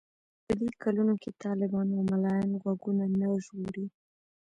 [0.45, 3.85] په دې کلونو کې طالبان او ملايان غوږونه نه ژغوري.